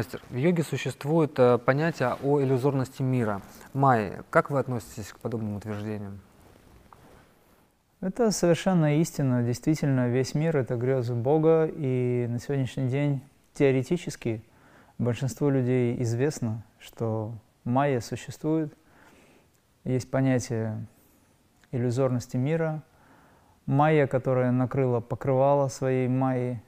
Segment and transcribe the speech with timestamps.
[0.00, 3.42] Мастер, в йоге существует э, понятие о иллюзорности мира.
[3.74, 6.20] Майя, как вы относитесь к подобным утверждениям?
[8.00, 9.42] Это совершенно истина.
[9.42, 13.20] Действительно, весь мир— это грезы Бога, и на сегодняшний день
[13.52, 14.42] теоретически
[14.96, 18.72] большинству людей известно, что майя существует.
[19.84, 20.86] Есть понятие
[21.72, 22.82] иллюзорности мира.
[23.66, 26.62] Майя, которая накрыла покрывало своей майи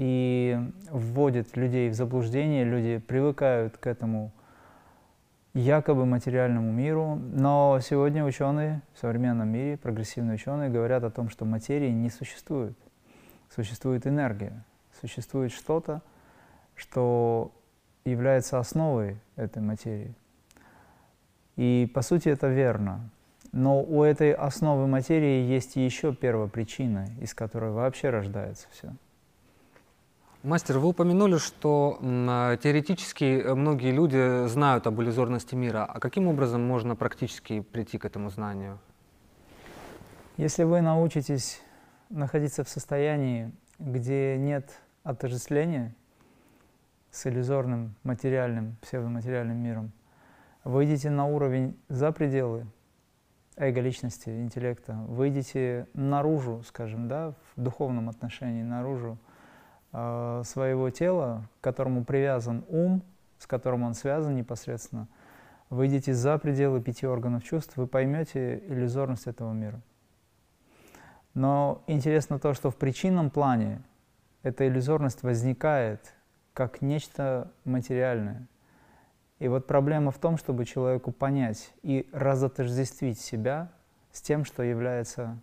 [0.00, 0.58] и
[0.90, 4.32] вводит людей в заблуждение, люди привыкают к этому
[5.52, 11.44] якобы материальному миру, но сегодня ученые в современном мире, прогрессивные ученые, говорят о том, что
[11.44, 12.78] материи не существует.
[13.54, 14.64] Существует энергия,
[15.02, 16.00] существует что-то,
[16.76, 17.52] что
[18.06, 20.14] является основой этой материи.
[21.56, 23.10] И по сути это верно.
[23.52, 28.94] Но у этой основы материи есть еще первопричина, из которой вообще рождается все.
[30.42, 35.84] Мастер, вы упомянули, что а, теоретически многие люди знают об иллюзорности мира.
[35.84, 38.78] А каким образом можно практически прийти к этому знанию?
[40.38, 41.60] Если вы научитесь
[42.08, 44.70] находиться в состоянии, где нет
[45.02, 45.94] отождествления
[47.10, 49.92] с иллюзорным материальным, псевдоматериальным миром,
[50.64, 52.66] выйдете на уровень за пределы
[53.56, 59.18] эго-личности, интеллекта, выйдете наружу, скажем, да, в духовном отношении, наружу,
[59.92, 63.02] Э, своего тела, к которому привязан ум,
[63.38, 65.08] с которым он связан непосредственно,
[65.68, 69.80] выйдете за пределы пяти органов чувств, вы поймете иллюзорность этого мира.
[71.34, 73.82] Но интересно то, что в причинном плане
[74.44, 76.14] эта иллюзорность возникает
[76.54, 78.46] как нечто материальное.
[79.40, 83.72] И вот проблема в том, чтобы человеку понять и разотождествить себя
[84.12, 85.36] с тем, что является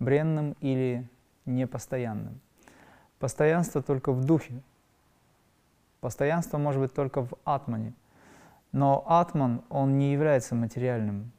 [0.00, 1.08] бренным или
[1.44, 2.40] непостоянным.
[3.26, 4.54] Постоянство только в духе.
[6.00, 7.92] Постоянство может быть только в атмане.
[8.70, 11.32] Но атман, он не является материальным.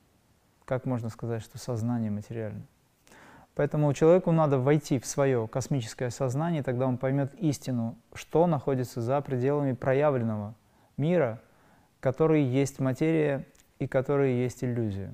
[0.65, 2.63] Как можно сказать, что сознание материально?
[3.55, 9.21] Поэтому человеку надо войти в свое космическое сознание, тогда он поймет истину, что находится за
[9.21, 10.55] пределами проявленного
[10.97, 11.39] мира,
[12.01, 13.47] который есть материя
[13.79, 15.13] и который есть иллюзия.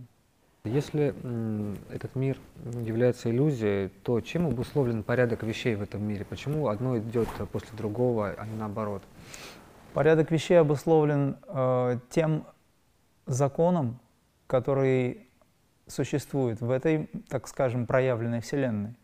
[0.65, 1.13] Если
[1.93, 6.23] этот мир является иллюзией, то чем обусловлен порядок вещей в этом мире?
[6.23, 9.03] Почему одно идет после другого, а не наоборот?
[9.93, 12.45] Порядок вещей обусловлен э, тем
[13.25, 13.99] законом,
[14.47, 15.27] который
[15.85, 18.95] существует в этой, так скажем, проявленной Вселенной.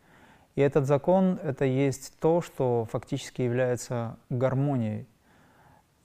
[0.55, 5.09] И этот закон— это есть то, что фактически является гармонией.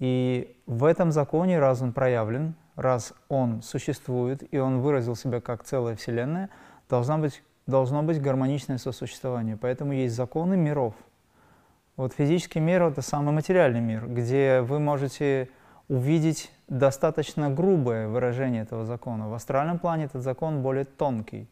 [0.01, 5.65] И в этом законе, раз он проявлен, раз он существует, и он выразил себя как
[5.65, 6.51] целая Вселенная,
[6.89, 9.57] должна быть, должно быть гармоничное сосуществование.
[9.57, 10.95] Поэтому есть законы миров.
[11.97, 15.49] Вот физический мир— это самый материальный мир, где вы можете
[15.89, 19.29] увидеть достаточно грубое выражение этого закона.
[19.29, 21.47] В астральном плане этот закон более тонкий.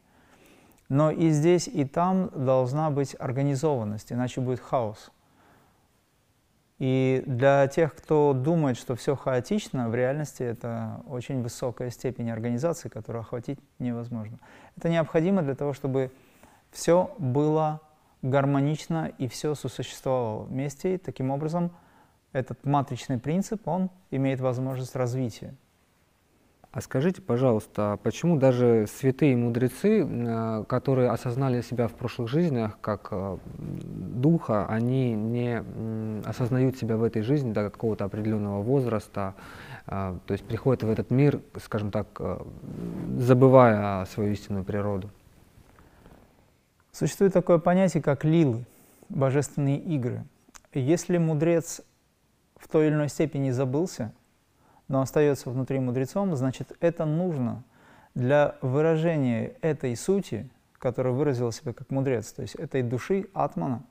[0.88, 5.10] Но и здесь, и там должна быть организованность, иначе будет хаос.
[6.82, 12.88] И для тех, кто думает, что все хаотично, в реальности это очень высокая степень организации,
[12.88, 14.41] которую охватить невозможно.
[14.76, 16.10] Это необходимо для того, чтобы
[16.72, 17.81] все было
[18.22, 20.97] гармонично и все сосуществовало вместе.
[20.97, 21.70] И таким образом
[22.32, 25.54] этот матричный принцип, он имеет возможность развития.
[26.72, 33.08] А скажите, пожалуйста, почему даже святые мудрецы, э, которые осознали себя в прошлых жизнях как
[33.10, 35.62] э, духа, они не
[36.24, 39.34] осознают себя в этой жизни до какого-то определенного возраста,
[39.84, 42.06] то есть приходят в этот мир, скажем так,
[43.18, 45.10] забывая свою истинную природу?
[46.92, 48.64] Существует такое понятие, как лилы,
[49.08, 50.25] божественные игры.
[50.72, 51.80] Если мудрец
[52.56, 54.12] в той или иной степени забылся,
[54.92, 57.64] но остается внутри мудрецом, значит, это нужно
[58.14, 63.84] для выражения этой сути, которая выразила себя как мудрец, то есть этой души, атмана,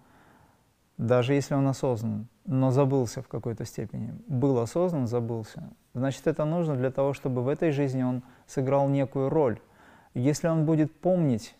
[0.99, 5.63] даже если он осознан, но забылся в какой-то степени, был осознан, забылся,
[5.95, 9.59] значит, это нужно для того, чтобы в этой жизни он сыграл некую роль.
[10.13, 11.55] Если он будет помнить,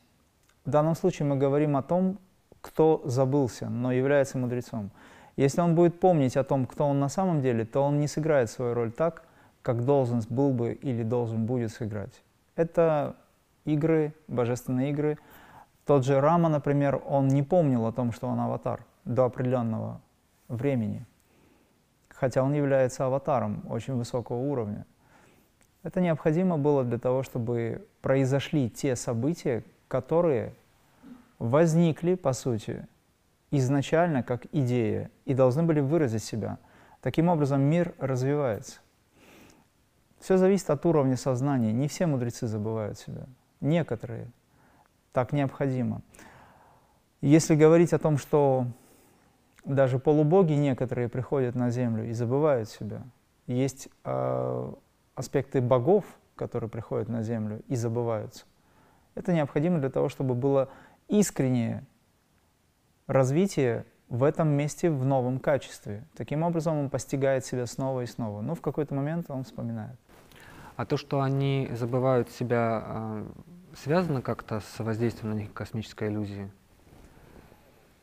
[0.66, 2.20] в данном случае мы говорим о том,
[2.62, 4.92] кто забылся, но является мудрецом.
[5.36, 8.52] Если он будет помнить о том, кто он на самом деле, то он не сыграет
[8.52, 9.24] свою роль так,
[9.62, 12.24] как должен был бы или должен будет сыграть.
[12.56, 13.16] Это
[13.66, 15.18] игры, божественные игры.
[15.86, 20.02] Тот же Рама, например, он не помнил о том, что он аватар до определенного
[20.48, 21.06] времени,
[22.10, 24.86] хотя он является аватаром очень высокого уровня.
[25.84, 30.54] Это необходимо было для того, чтобы произошли те события, которые
[31.40, 32.88] возникли, по сути,
[33.50, 36.58] изначально как идея и должны были выразить себя–
[37.02, 38.80] Таким образом, мир развивается.
[40.22, 41.74] Все зависит от уровня сознания.
[41.74, 43.26] Не все мудрецы забывают себя.
[43.60, 44.28] Некоторые.
[45.14, 46.02] Так необходимо.
[47.22, 48.68] Если говорить о том, что
[49.66, 53.02] даже полубоги некоторые приходят на землю и забывают себя,
[53.48, 54.74] есть э,
[55.16, 58.46] аспекты богов, которые приходят на землю и забываются.
[59.16, 60.70] Это необходимо для того, чтобы было
[61.08, 61.84] искреннее
[63.08, 66.04] развитие в этом месте в новом качестве.
[66.16, 68.42] Таким образом он постигает себя снова и снова.
[68.42, 69.98] Но в какой-то момент он вспоминает.
[70.76, 73.28] А то, что они забывают себя, а,
[73.76, 76.50] связано как-то с воздействием на них космической иллюзии?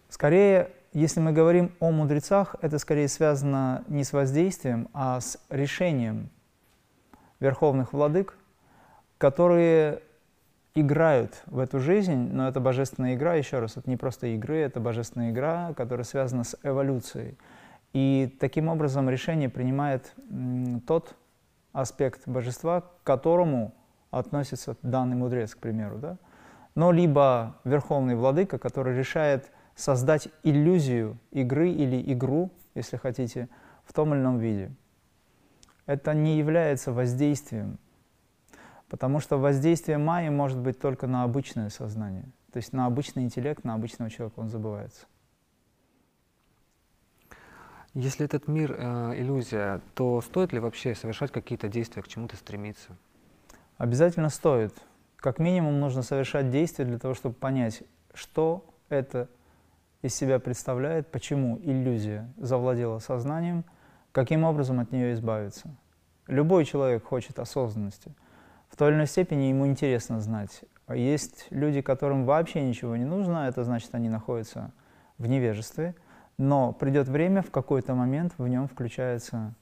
[0.09, 6.31] Скорее, если мы говорим о мудрецах, это скорее связано не с воздействием, а с решением
[7.41, 8.37] верховных владык,
[9.19, 10.03] которые
[10.75, 14.81] играют в эту жизнь, но это божественная игра, еще раз, это не просто игры, это
[14.81, 17.37] божественная игра, которая связана с эволюцией.
[17.93, 20.15] И таким образом решение принимает
[20.87, 21.15] тот
[21.73, 23.75] аспект божества, к которому
[24.11, 25.99] относится данный мудрец, к примеру.
[25.99, 26.19] Да?
[26.75, 33.49] Но либо верховный владыка, который решает создать иллюзию игры или игру, если хотите,
[33.85, 34.73] в том или ином виде.
[35.87, 37.79] Это не является воздействием,
[38.89, 43.65] потому что воздействие майи может быть только на обычное сознание, то есть на обычный интеллект,
[43.65, 45.07] на обычного человека он забывается.
[47.95, 52.97] Если этот мир э, иллюзия, то стоит ли вообще совершать какие-то действия, к чему-то стремиться?
[53.77, 54.75] Обязательно стоит.
[55.17, 57.83] Как минимум нужно совершать действия для того, чтобы понять,
[58.15, 59.29] что это
[60.03, 63.65] из себя представляет, почему иллюзия завладела сознанием,
[64.13, 65.69] каким образом от нее избавиться.
[66.27, 68.15] Любой человек хочет осознанности.
[68.69, 70.63] В той или иной степени ему интересно знать.
[70.87, 74.73] А есть люди, которым вообще ничего не нужно, это значит, они находятся
[75.17, 75.95] в невежестве,
[76.39, 79.55] но придет время, в какой-то момент в нем включается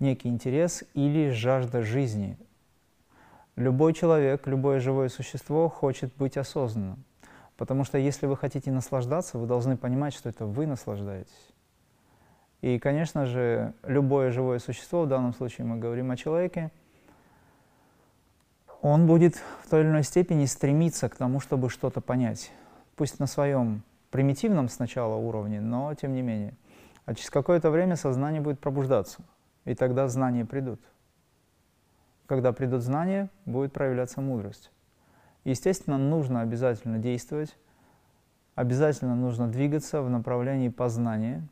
[0.00, 2.36] некий интерес или жажда жизни.
[3.56, 7.04] Любой человек, любое живое существо хочет быть осознанным.
[7.56, 11.52] Потому что если вы хотите наслаждаться, вы должны понимать, что это вы наслаждаетесь.
[12.62, 16.72] И, конечно же, любое живое существо, в данном случае мы говорим о человеке,
[18.80, 22.50] он будет в той или иной степени стремиться к тому, чтобы что-то понять.
[22.96, 23.82] Пусть на своем
[24.14, 26.54] примитивном сначала уровне, но тем не менее.
[27.04, 29.22] А через какое-то время сознание будет пробуждаться,
[29.64, 30.80] и тогда знания придут.
[32.26, 34.70] Когда придут знания, будет проявляться мудрость.
[35.42, 37.56] Естественно, нужно обязательно действовать,
[38.54, 41.42] обязательно нужно двигаться в направлении познания,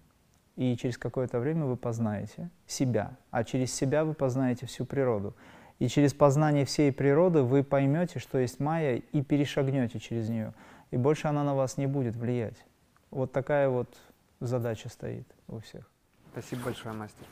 [0.54, 5.34] и через какое-то время вы познаете себя, а через себя вы познаете всю природу.
[5.80, 10.54] И через познание всей природы вы поймете, что есть майя, и перешагнете через нее.
[10.92, 12.64] И больше она на вас не будет влиять.
[13.10, 13.88] Вот такая вот
[14.40, 15.90] задача стоит у всех.
[16.32, 17.26] Спасибо большое, мастер.